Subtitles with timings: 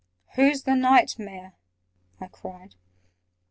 [0.33, 1.53] "Who's the Knight Mayor?"
[2.19, 2.73] I cried.